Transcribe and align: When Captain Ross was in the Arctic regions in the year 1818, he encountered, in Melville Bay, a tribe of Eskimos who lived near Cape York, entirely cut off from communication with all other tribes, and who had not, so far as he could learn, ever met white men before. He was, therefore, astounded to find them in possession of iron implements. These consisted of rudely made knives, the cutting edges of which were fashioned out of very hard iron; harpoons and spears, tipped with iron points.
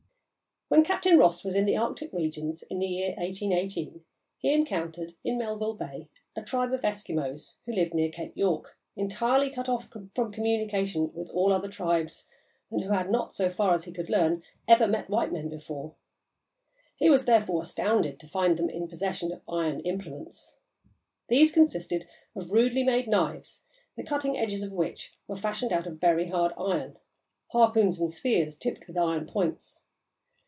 When 0.73 0.85
Captain 0.85 1.17
Ross 1.17 1.43
was 1.43 1.53
in 1.53 1.65
the 1.65 1.75
Arctic 1.75 2.13
regions 2.13 2.63
in 2.63 2.79
the 2.79 2.87
year 2.87 3.09
1818, 3.17 4.05
he 4.37 4.53
encountered, 4.53 5.15
in 5.21 5.37
Melville 5.37 5.73
Bay, 5.75 6.07
a 6.33 6.41
tribe 6.41 6.71
of 6.71 6.79
Eskimos 6.83 7.55
who 7.65 7.73
lived 7.73 7.93
near 7.93 8.09
Cape 8.09 8.31
York, 8.37 8.77
entirely 8.95 9.49
cut 9.49 9.67
off 9.67 9.91
from 10.15 10.31
communication 10.31 11.11
with 11.13 11.27
all 11.31 11.51
other 11.51 11.67
tribes, 11.67 12.29
and 12.69 12.81
who 12.83 12.91
had 12.91 13.11
not, 13.11 13.33
so 13.33 13.49
far 13.49 13.73
as 13.73 13.83
he 13.83 13.91
could 13.91 14.09
learn, 14.09 14.43
ever 14.65 14.87
met 14.87 15.09
white 15.09 15.33
men 15.33 15.49
before. 15.49 15.93
He 16.95 17.09
was, 17.09 17.25
therefore, 17.25 17.63
astounded 17.63 18.17
to 18.21 18.27
find 18.29 18.55
them 18.55 18.69
in 18.69 18.87
possession 18.87 19.33
of 19.33 19.41
iron 19.49 19.81
implements. 19.81 20.55
These 21.27 21.51
consisted 21.51 22.07
of 22.33 22.49
rudely 22.49 22.83
made 22.85 23.09
knives, 23.09 23.65
the 23.97 24.05
cutting 24.05 24.37
edges 24.37 24.63
of 24.63 24.71
which 24.71 25.13
were 25.27 25.35
fashioned 25.35 25.73
out 25.73 25.85
of 25.85 25.99
very 25.99 26.29
hard 26.29 26.53
iron; 26.57 26.95
harpoons 27.49 27.99
and 27.99 28.09
spears, 28.09 28.57
tipped 28.57 28.87
with 28.87 28.97
iron 28.97 29.27
points. 29.27 29.81